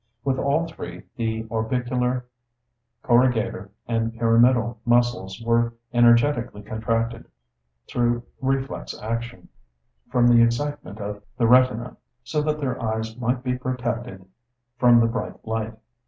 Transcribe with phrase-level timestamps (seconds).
[0.23, 2.25] With all three, the orbicular,
[3.03, 7.27] corrugator, and pyramidal muscles were energetically contracted,
[7.87, 9.47] through reflex action,
[10.09, 14.25] from the excitement of the retina, so that their eyes might be protected
[14.79, 15.75] from the bright light.